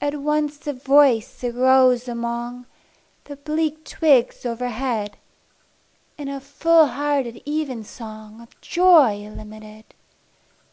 [0.00, 2.64] At once a voice arose among
[3.24, 5.16] The bleak twigs overhead,
[6.16, 9.86] In a full hearted evensong Of joy illimited.